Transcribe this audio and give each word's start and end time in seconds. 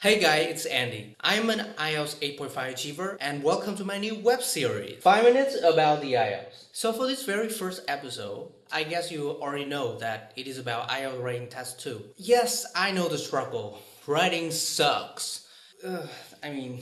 Hey 0.00 0.20
guys, 0.20 0.46
it's 0.46 0.66
Andy. 0.66 1.16
I'm 1.22 1.50
an 1.50 1.74
IELTS 1.76 2.20
8.5 2.38 2.70
achiever 2.70 3.16
and 3.20 3.42
welcome 3.42 3.74
to 3.74 3.84
my 3.84 3.98
new 3.98 4.14
web 4.14 4.44
series, 4.44 5.02
5 5.02 5.24
Minutes 5.24 5.56
About 5.60 6.02
the 6.02 6.12
IELTS. 6.12 6.66
So 6.70 6.92
for 6.92 7.08
this 7.08 7.24
very 7.24 7.48
first 7.48 7.82
episode, 7.88 8.52
I 8.70 8.84
guess 8.84 9.10
you 9.10 9.30
already 9.30 9.64
know 9.64 9.98
that 9.98 10.34
it 10.36 10.46
is 10.46 10.56
about 10.56 10.88
IELTS 10.88 11.20
writing 11.20 11.48
test 11.48 11.80
2. 11.80 12.00
Yes, 12.16 12.64
I 12.76 12.92
know 12.92 13.08
the 13.08 13.18
struggle. 13.18 13.80
Writing 14.06 14.52
sucks. 14.52 15.48
Ugh, 15.84 16.08
I 16.44 16.50
mean, 16.50 16.80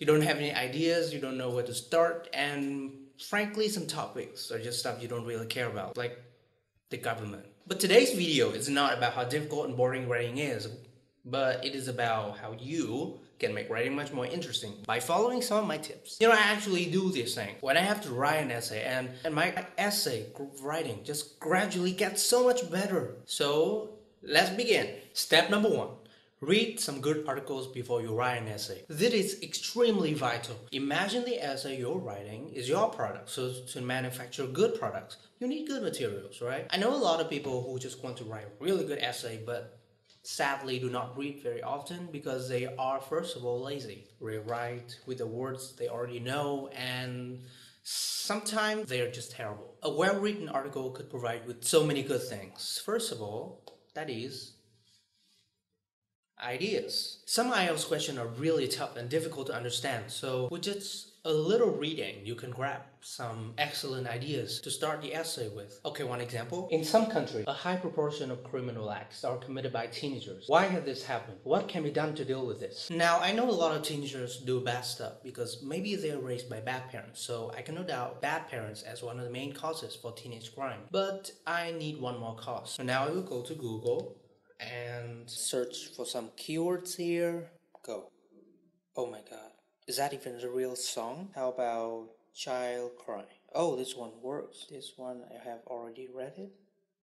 you 0.00 0.06
don't 0.06 0.22
have 0.22 0.38
any 0.38 0.52
ideas, 0.52 1.14
you 1.14 1.20
don't 1.20 1.38
know 1.38 1.50
where 1.50 1.64
to 1.64 1.72
start, 1.72 2.28
and 2.32 2.90
frankly, 3.24 3.68
some 3.68 3.86
topics 3.86 4.50
are 4.50 4.58
just 4.58 4.80
stuff 4.80 5.00
you 5.00 5.06
don't 5.06 5.26
really 5.26 5.46
care 5.46 5.68
about, 5.68 5.96
like 5.96 6.18
the 6.90 6.96
government. 6.96 7.46
But 7.68 7.78
today's 7.78 8.12
video 8.12 8.50
is 8.50 8.68
not 8.68 8.98
about 8.98 9.12
how 9.12 9.22
difficult 9.22 9.68
and 9.68 9.76
boring 9.76 10.08
writing 10.08 10.38
is 10.38 10.66
but 11.24 11.64
it 11.64 11.74
is 11.74 11.88
about 11.88 12.38
how 12.38 12.52
you 12.58 13.20
can 13.38 13.54
make 13.54 13.68
writing 13.70 13.94
much 13.94 14.12
more 14.12 14.26
interesting 14.26 14.74
by 14.86 15.00
following 15.00 15.42
some 15.42 15.58
of 15.58 15.66
my 15.66 15.78
tips. 15.78 16.16
You 16.20 16.28
know, 16.28 16.34
I 16.34 16.40
actually 16.54 16.86
do 16.86 17.10
this 17.10 17.34
thing 17.34 17.56
when 17.60 17.76
I 17.76 17.80
have 17.80 18.00
to 18.02 18.10
write 18.10 18.36
an 18.36 18.50
essay, 18.50 18.82
and, 18.84 19.10
and 19.24 19.34
my 19.34 19.66
essay 19.78 20.26
writing 20.62 21.00
just 21.04 21.38
gradually 21.40 21.92
gets 21.92 22.22
so 22.22 22.44
much 22.44 22.70
better. 22.70 23.16
So 23.26 23.90
let's 24.22 24.50
begin. 24.50 24.88
Step 25.12 25.50
number 25.50 25.68
one. 25.68 25.88
Read 26.40 26.80
some 26.80 27.00
good 27.00 27.24
articles 27.28 27.68
before 27.68 28.02
you 28.02 28.12
write 28.12 28.42
an 28.42 28.48
essay. 28.48 28.82
This 28.88 29.12
is 29.14 29.42
extremely 29.44 30.12
vital. 30.12 30.56
Imagine 30.72 31.24
the 31.24 31.40
essay 31.40 31.78
you're 31.78 31.98
writing 31.98 32.50
is 32.52 32.68
your 32.68 32.90
product. 32.90 33.30
So 33.30 33.52
to 33.52 33.80
manufacture 33.80 34.46
good 34.48 34.74
products, 34.74 35.18
you 35.38 35.46
need 35.46 35.68
good 35.68 35.84
materials, 35.84 36.42
right? 36.42 36.66
I 36.70 36.78
know 36.78 36.92
a 36.92 36.96
lot 36.96 37.20
of 37.20 37.30
people 37.30 37.62
who 37.62 37.78
just 37.78 38.02
want 38.02 38.16
to 38.16 38.24
write 38.24 38.46
a 38.46 38.64
really 38.64 38.84
good 38.84 38.98
essay, 38.98 39.40
but 39.46 39.78
sadly 40.22 40.78
do 40.78 40.88
not 40.88 41.16
read 41.16 41.42
very 41.42 41.62
often 41.62 42.08
because 42.12 42.48
they 42.48 42.66
are 42.78 43.00
first 43.00 43.36
of 43.36 43.44
all 43.44 43.60
lazy. 43.60 44.06
Rewrite 44.20 44.98
with 45.06 45.18
the 45.18 45.26
words 45.26 45.74
they 45.76 45.88
already 45.88 46.20
know 46.20 46.68
and 46.68 47.40
sometimes 47.82 48.88
they 48.88 49.00
are 49.00 49.10
just 49.10 49.32
terrible. 49.32 49.74
A 49.82 49.90
well-written 49.90 50.48
article 50.48 50.90
could 50.90 51.10
provide 51.10 51.46
with 51.46 51.64
so 51.64 51.84
many 51.84 52.02
good 52.02 52.22
things. 52.22 52.80
First 52.84 53.10
of 53.10 53.20
all 53.20 53.64
that 53.94 54.08
is 54.08 54.54
ideas. 56.42 57.22
Some 57.26 57.52
IELTS 57.52 57.86
questions 57.86 58.18
are 58.18 58.26
really 58.26 58.68
tough 58.68 58.96
and 58.96 59.08
difficult 59.08 59.48
to 59.48 59.54
understand 59.54 60.04
so 60.10 60.48
with 60.50 60.62
just 60.62 61.11
a 61.24 61.32
little 61.32 61.70
reading, 61.70 62.16
you 62.24 62.34
can 62.34 62.50
grab 62.50 62.80
some 63.00 63.54
excellent 63.56 64.08
ideas 64.08 64.60
to 64.60 64.70
start 64.70 65.00
the 65.02 65.14
essay 65.14 65.48
with. 65.48 65.80
Okay, 65.84 66.02
one 66.02 66.20
example. 66.20 66.68
In 66.72 66.84
some 66.84 67.06
countries, 67.06 67.44
a 67.46 67.52
high 67.52 67.76
proportion 67.76 68.32
of 68.32 68.42
criminal 68.42 68.90
acts 68.90 69.22
are 69.22 69.36
committed 69.36 69.72
by 69.72 69.86
teenagers. 69.86 70.44
Why 70.48 70.64
has 70.64 70.84
this 70.84 71.04
happened? 71.04 71.38
What 71.44 71.68
can 71.68 71.84
be 71.84 71.90
done 71.90 72.16
to 72.16 72.24
deal 72.24 72.44
with 72.44 72.58
this? 72.58 72.90
Now, 72.90 73.20
I 73.20 73.30
know 73.32 73.48
a 73.48 73.52
lot 73.52 73.76
of 73.76 73.82
teenagers 73.82 74.38
do 74.38 74.60
bad 74.60 74.84
stuff 74.84 75.22
because 75.22 75.62
maybe 75.62 75.94
they're 75.94 76.18
raised 76.18 76.50
by 76.50 76.58
bad 76.58 76.90
parents, 76.90 77.20
so 77.20 77.52
I 77.56 77.62
can 77.62 77.76
no 77.76 77.84
doubt 77.84 78.20
bad 78.20 78.48
parents 78.48 78.82
as 78.82 79.02
one 79.02 79.18
of 79.18 79.24
the 79.24 79.30
main 79.30 79.52
causes 79.52 79.94
for 79.94 80.12
teenage 80.12 80.52
crime. 80.54 80.80
But 80.90 81.30
I 81.46 81.72
need 81.72 82.00
one 82.00 82.18
more 82.18 82.34
cause. 82.34 82.72
So 82.72 82.82
now 82.82 83.06
I 83.06 83.10
will 83.10 83.22
go 83.22 83.42
to 83.42 83.54
Google 83.54 84.16
and 84.58 85.30
search 85.30 85.88
for 85.96 86.04
some 86.04 86.30
keywords 86.36 86.96
here. 86.96 87.50
Go. 87.84 88.10
Oh 88.96 89.06
my 89.06 89.20
god. 89.30 89.51
Is 89.92 89.98
that 89.98 90.14
even 90.14 90.40
a 90.42 90.48
real 90.48 90.74
song? 90.74 91.28
How 91.34 91.50
about 91.50 92.08
Child 92.34 92.92
Cry? 92.96 93.24
Oh, 93.54 93.76
this 93.76 93.94
one 93.94 94.12
works. 94.22 94.66
This 94.70 94.94
one 94.96 95.20
I 95.30 95.46
have 95.46 95.58
already 95.66 96.08
read 96.10 96.32
it. 96.38 96.50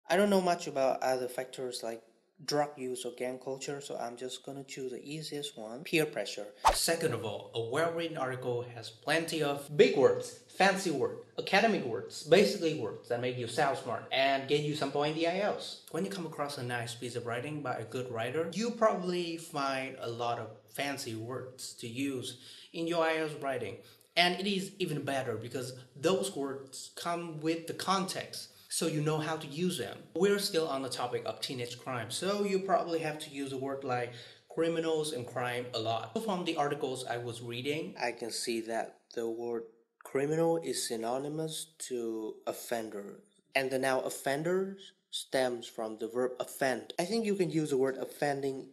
I 0.09 0.16
don't 0.16 0.30
know 0.30 0.39
much 0.39 0.66
about 0.66 1.03
other 1.03 1.27
factors 1.27 1.83
like 1.83 2.02
drug 2.45 2.69
use 2.77 3.05
or 3.05 3.11
gang 3.11 3.39
culture, 3.39 3.81
so 3.81 3.97
I'm 3.97 4.15
just 4.15 4.45
gonna 4.45 4.63
choose 4.63 4.91
the 4.91 5.03
easiest 5.03 5.57
one 5.57 5.83
peer 5.83 6.05
pressure. 6.05 6.47
Second 6.73 7.13
of 7.13 7.25
all, 7.25 7.51
a 7.53 7.61
well 7.61 7.91
written 7.91 8.17
article 8.17 8.65
has 8.75 8.89
plenty 8.89 9.43
of 9.43 9.69
big 9.75 9.97
words, 9.97 10.39
fancy 10.57 10.91
words, 10.91 11.21
academic 11.37 11.85
words, 11.85 12.23
basically 12.23 12.79
words 12.79 13.09
that 13.09 13.21
make 13.21 13.37
you 13.37 13.47
sound 13.47 13.77
smart 13.77 14.05
and 14.11 14.47
get 14.47 14.61
you 14.61 14.75
some 14.75 14.91
point 14.91 15.15
in 15.15 15.21
the 15.21 15.30
IELTS. 15.30 15.81
When 15.91 16.05
you 16.05 16.11
come 16.11 16.25
across 16.25 16.58
a 16.58 16.64
nice 16.64 16.95
piece 16.95 17.15
of 17.15 17.25
writing 17.25 17.61
by 17.61 17.75
a 17.75 17.83
good 17.83 18.11
writer, 18.11 18.49
you 18.53 18.71
probably 18.71 19.37
find 19.37 19.97
a 19.99 20.09
lot 20.09 20.39
of 20.39 20.49
fancy 20.69 21.15
words 21.15 21.73
to 21.73 21.87
use 21.87 22.37
in 22.73 22.87
your 22.87 23.05
IELTS 23.05 23.41
writing. 23.43 23.77
And 24.15 24.39
it 24.39 24.47
is 24.47 24.71
even 24.80 25.03
better 25.03 25.35
because 25.35 25.73
those 25.95 26.35
words 26.35 26.91
come 26.95 27.39
with 27.39 27.67
the 27.67 27.73
context 27.73 28.49
so 28.79 28.87
you 28.87 29.01
know 29.01 29.17
how 29.17 29.35
to 29.35 29.45
use 29.45 29.77
them. 29.77 29.97
We're 30.15 30.39
still 30.39 30.65
on 30.69 30.83
the 30.83 30.87
topic 30.87 31.23
of 31.25 31.41
teenage 31.41 31.77
crime, 31.77 32.09
so 32.09 32.45
you 32.45 32.59
probably 32.59 32.99
have 32.99 33.19
to 33.19 33.29
use 33.29 33.51
a 33.51 33.57
word 33.57 33.83
like 33.83 34.13
criminals 34.47 35.11
and 35.11 35.27
crime 35.27 35.65
a 35.73 35.79
lot. 35.79 36.17
From 36.23 36.45
the 36.45 36.55
articles 36.55 37.03
I 37.05 37.17
was 37.17 37.41
reading, 37.41 37.93
I 38.01 38.13
can 38.13 38.31
see 38.31 38.61
that 38.61 38.99
the 39.15 39.29
word 39.29 39.63
criminal 40.05 40.61
is 40.63 40.87
synonymous 40.87 41.73
to 41.89 42.35
offender. 42.47 43.19
And 43.53 43.69
the 43.69 43.79
now 43.79 43.99
offender 43.99 44.77
stems 45.11 45.67
from 45.67 45.97
the 45.97 46.07
verb 46.07 46.31
offend. 46.39 46.93
I 46.97 47.03
think 47.03 47.25
you 47.25 47.35
can 47.35 47.51
use 47.51 47.71
the 47.71 47.77
word 47.77 47.97
offending 47.97 48.69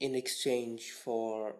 in 0.00 0.16
exchange 0.16 0.90
for 0.90 1.54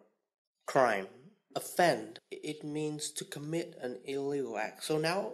crime. 0.67 1.07
Offend, 1.55 2.19
it 2.33 2.65
means 2.65 3.11
to 3.13 3.25
commit 3.25 3.79
an 3.81 4.01
illegal 4.05 4.59
act. 4.59 4.83
So 4.83 4.99
now 4.99 5.31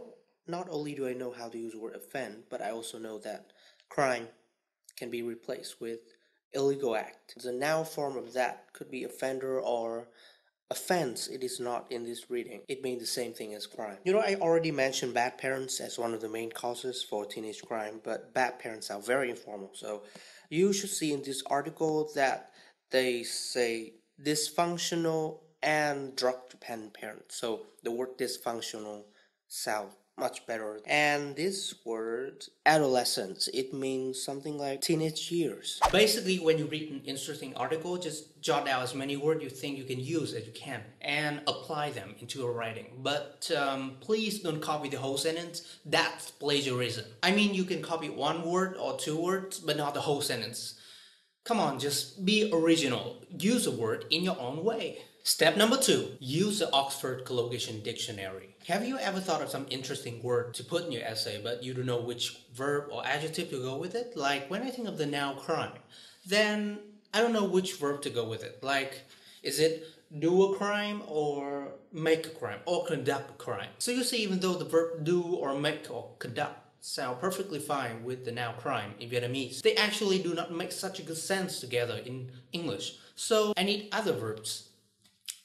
not 0.51 0.69
only 0.71 0.95
do 0.95 1.07
I 1.07 1.13
know 1.13 1.33
how 1.33 1.49
to 1.49 1.59
use 1.59 1.73
the 1.73 1.79
word 1.79 1.95
offend, 1.95 2.45
but 2.51 2.63
I 2.63 2.71
also 2.71 2.99
know 2.99 3.19
that 3.19 3.53
crime 3.89 4.29
can 4.97 5.11
be 5.11 5.23
replaced 5.23 5.81
with 5.81 6.01
illegal 6.53 6.97
act. 6.97 7.35
The 7.43 7.53
noun 7.53 7.85
form 7.85 8.17
of 8.17 8.33
that 8.35 8.73
could 8.73 8.91
be 8.91 9.05
offender 9.05 9.61
or 9.61 10.09
offense. 10.71 11.29
It 11.29 11.43
is 11.43 11.61
not 11.61 11.91
in 11.91 12.05
this 12.05 12.31
reading. 12.31 12.61
It 12.69 12.83
means 12.83 13.01
the 13.01 13.07
same 13.07 13.33
thing 13.33 13.55
as 13.55 13.67
crime. 13.67 13.99
You 14.05 14.13
know, 14.13 14.21
I 14.21 14.37
already 14.37 14.71
mentioned 14.71 15.15
bad 15.15 15.39
parents 15.39 15.81
as 15.81 15.99
one 15.99 16.15
of 16.15 16.21
the 16.21 16.29
main 16.29 16.51
causes 16.51 17.03
for 17.03 17.25
teenage 17.25 17.63
crime, 17.63 18.01
but 18.05 18.33
bad 18.35 18.59
parents 18.59 18.91
are 18.91 19.01
very 19.01 19.31
informal. 19.31 19.71
So 19.75 20.03
you 20.49 20.73
should 20.73 20.91
see 20.91 21.13
in 21.13 21.23
this 21.23 21.43
article 21.47 22.11
that 22.15 22.53
they 22.91 23.23
say 23.23 23.95
dysfunctional 24.23 25.41
and 25.63 26.17
drug 26.17 26.49
dependent 26.51 26.95
parents. 26.95 27.37
So 27.37 27.63
the 27.83 27.91
word 27.91 28.19
dysfunctional 28.19 29.05
sounds 29.49 29.95
much 30.19 30.47
better. 30.47 30.81
And 30.87 31.35
this 31.35 31.75
word, 31.85 32.45
adolescence, 32.67 33.49
it 33.49 33.73
means 33.73 34.23
something 34.23 34.59
like 34.59 34.83
teenage 34.83 35.33
years. 35.33 35.81
Basically, 35.91 36.39
when 36.39 36.59
you 36.59 36.67
read 36.67 36.91
an 36.91 37.03
interesting 37.05 37.55
article, 37.57 37.97
just 37.97 38.41
jot 38.41 38.67
down 38.67 38.83
as 38.83 38.95
many 38.95 39.17
words 39.17 39.43
you 39.43 39.51
think 39.51 39.79
you 39.79 39.85
can 39.85 39.99
use 39.99 40.35
as 40.35 40.47
you 40.47 40.53
can 40.53 40.83
and 41.01 41.41
apply 41.47 41.91
them 41.91 42.15
into 42.21 42.39
your 42.39 42.53
writing. 42.53 42.87
But 42.99 43.51
um, 43.57 43.97
please 44.01 44.41
don't 44.41 44.61
copy 44.61 44.89
the 44.89 44.99
whole 44.99 45.17
sentence. 45.17 45.79
That's 45.87 46.31
plagiarism. 46.31 47.07
I 47.23 47.33
mean, 47.33 47.55
you 47.55 47.65
can 47.65 47.83
copy 47.83 48.11
one 48.11 48.43
word 48.49 48.77
or 48.79 48.99
two 48.99 49.21
words, 49.21 49.59
but 49.59 49.77
not 49.77 49.95
the 49.95 50.01
whole 50.01 50.21
sentence. 50.21 50.75
Come 51.45 51.59
on, 51.59 51.79
just 51.79 52.25
be 52.25 52.51
original. 52.53 53.25
Use 53.39 53.67
a 53.67 53.71
word 53.71 54.05
in 54.11 54.23
your 54.23 54.39
own 54.39 54.63
way. 54.63 54.99
Step 55.23 55.55
number 55.55 55.77
two, 55.77 56.17
use 56.19 56.61
the 56.61 56.73
Oxford 56.73 57.27
Collocation 57.27 57.83
Dictionary. 57.83 58.57
Have 58.67 58.87
you 58.87 58.97
ever 58.97 59.21
thought 59.21 59.43
of 59.43 59.51
some 59.51 59.67
interesting 59.69 60.23
word 60.23 60.55
to 60.55 60.65
put 60.65 60.87
in 60.87 60.93
your 60.93 61.03
essay, 61.03 61.39
but 61.43 61.63
you 61.63 61.75
don't 61.75 61.85
know 61.85 62.01
which 62.01 62.39
verb 62.55 62.89
or 62.91 63.07
adjective 63.07 63.51
to 63.51 63.63
go 63.63 63.77
with 63.77 63.95
it? 63.95 64.17
Like 64.17 64.51
when 64.51 64.63
I 64.63 64.71
think 64.71 64.89
of 64.89 64.97
the 64.97 65.05
noun 65.05 65.37
crime, 65.37 65.73
then 66.25 66.79
I 67.13 67.21
don't 67.21 67.35
know 67.35 67.45
which 67.45 67.77
verb 67.77 68.01
to 68.03 68.11
go 68.11 68.27
with 68.27 68.43
it. 68.43 68.63
Like, 68.63 69.03
is 69.43 69.61
it 69.61 69.87
do 70.19 70.43
a 70.45 70.57
crime 70.57 71.03
or 71.07 71.69
make 71.93 72.27
a 72.27 72.31
crime 72.31 72.61
or 72.65 72.87
conduct 72.87 73.31
a 73.31 73.35
crime? 73.35 73.69
So 73.77 73.91
you 73.91 74.05
see, 74.05 74.23
even 74.23 74.41
though 74.41 74.55
the 74.55 74.65
verb 74.65 75.05
do 75.05 75.23
or 75.23 75.55
make 75.55 75.91
or 75.91 76.13
conduct 76.19 76.59
sound 76.81 77.21
perfectly 77.21 77.59
fine 77.59 78.05
with 78.05 78.25
the 78.25 78.33
noun 78.33 78.55
crime 78.57 78.95
in 78.99 79.11
Vietnamese, 79.11 79.61
they 79.61 79.75
actually 79.75 80.19
do 80.23 80.33
not 80.33 80.51
make 80.51 80.73
such 80.73 80.99
a 80.99 81.03
good 81.03 81.19
sense 81.19 81.61
together 81.61 82.01
in 82.07 82.33
English. 82.53 82.97
So 83.17 83.53
I 83.59 83.65
need 83.65 83.91
other 83.93 84.15
verbs 84.15 84.70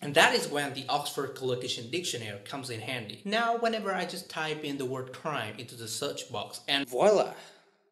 and 0.02 0.14
that 0.16 0.34
is 0.34 0.48
when 0.48 0.74
the 0.74 0.86
Oxford 0.90 1.36
Collocation 1.36 1.90
Dictionary 1.90 2.40
comes 2.46 2.70
in 2.70 2.82
handy. 2.82 3.22
Now, 3.26 3.58
whenever 3.58 3.94
I 3.94 4.06
just 4.06 4.30
type 4.30 4.64
in 4.64 4.78
the 4.78 4.86
word 4.86 5.14
crime 5.14 5.56
into 5.58 5.76
the 5.76 5.88
search 5.88 6.32
box 6.32 6.62
and 6.68 6.88
voila, 6.88 7.34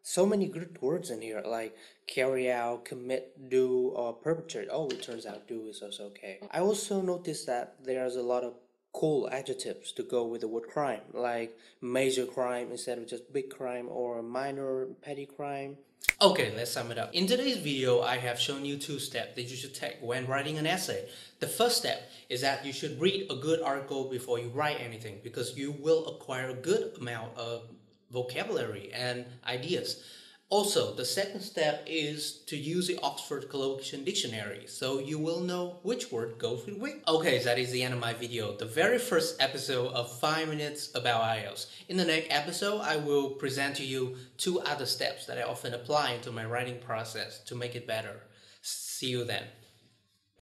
so 0.03 0.25
many 0.25 0.47
good 0.47 0.77
words 0.81 1.09
in 1.09 1.21
here 1.21 1.41
like 1.45 1.75
carry 2.07 2.51
out, 2.51 2.85
commit, 2.85 3.49
do, 3.49 3.93
or 3.95 4.13
perpetrate. 4.13 4.67
Oh, 4.71 4.87
it 4.89 5.01
turns 5.01 5.25
out 5.25 5.47
do 5.47 5.67
is 5.67 5.81
also 5.81 6.07
okay. 6.07 6.39
I 6.51 6.59
also 6.59 7.01
noticed 7.01 7.47
that 7.47 7.75
there's 7.83 8.17
a 8.17 8.21
lot 8.21 8.43
of 8.43 8.53
cool 8.93 9.27
adjectives 9.31 9.91
to 9.91 10.03
go 10.03 10.23
with 10.25 10.41
the 10.41 10.47
word 10.47 10.67
crime, 10.69 11.01
like 11.13 11.57
major 11.81 12.25
crime 12.25 12.71
instead 12.71 12.97
of 12.97 13.07
just 13.07 13.33
big 13.33 13.49
crime 13.49 13.87
or 13.89 14.21
minor 14.21 14.87
petty 15.01 15.25
crime. 15.25 15.77
Okay, 16.21 16.53
let's 16.55 16.71
sum 16.71 16.91
it 16.91 16.97
up. 16.97 17.13
In 17.13 17.27
today's 17.27 17.57
video, 17.57 18.01
I 18.01 18.17
have 18.17 18.39
shown 18.39 18.65
you 18.65 18.77
two 18.77 18.99
steps 18.99 19.35
that 19.35 19.43
you 19.43 19.55
should 19.55 19.73
take 19.73 19.97
when 20.01 20.27
writing 20.27 20.57
an 20.57 20.67
essay. 20.67 21.09
The 21.39 21.47
first 21.47 21.77
step 21.77 22.09
is 22.29 22.41
that 22.41 22.65
you 22.65 22.71
should 22.71 23.01
read 23.01 23.27
a 23.29 23.35
good 23.35 23.61
article 23.61 24.09
before 24.09 24.39
you 24.39 24.49
write 24.49 24.79
anything 24.79 25.19
because 25.23 25.57
you 25.57 25.71
will 25.71 26.07
acquire 26.07 26.49
a 26.49 26.53
good 26.53 26.95
amount 26.99 27.35
of 27.37 27.63
vocabulary 28.11 28.91
and 28.93 29.25
ideas. 29.47 30.03
Also, 30.49 30.93
the 30.93 31.05
second 31.05 31.41
step 31.41 31.83
is 31.87 32.43
to 32.45 32.55
use 32.55 32.87
the 32.87 32.99
Oxford 33.01 33.49
Collocation 33.49 34.03
Dictionary, 34.03 34.65
so 34.67 34.99
you 34.99 35.17
will 35.17 35.39
know 35.39 35.79
which 35.81 36.11
word 36.11 36.37
goes 36.37 36.63
with 36.65 36.77
which. 36.77 36.97
Okay, 37.07 37.39
that 37.39 37.57
is 37.57 37.71
the 37.71 37.81
end 37.81 37.93
of 37.93 37.99
my 37.99 38.13
video, 38.13 38.55
the 38.55 38.65
very 38.65 38.99
first 38.99 39.41
episode 39.41 39.91
of 39.93 40.11
5 40.19 40.49
minutes 40.49 40.91
about 40.93 41.23
IELTS. 41.23 41.67
In 41.89 41.97
the 41.97 42.05
next 42.05 42.27
episode, 42.29 42.81
I 42.81 42.97
will 42.97 43.31
present 43.31 43.77
to 43.77 43.83
you 43.83 44.15
two 44.37 44.59
other 44.59 44.85
steps 44.85 45.25
that 45.25 45.39
I 45.39 45.43
often 45.43 45.73
apply 45.73 46.11
into 46.11 46.31
my 46.31 46.45
writing 46.45 46.79
process 46.79 47.39
to 47.45 47.55
make 47.55 47.75
it 47.75 47.87
better. 47.87 48.21
See 48.61 49.09
you 49.09 49.23
then. 49.23 49.45